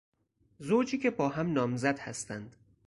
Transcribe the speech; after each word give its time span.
زوجی 0.59 0.97
که 0.97 1.11
با 1.11 1.29
هم 1.29 1.51
نامزد 1.53 1.99
هستند 1.99 2.55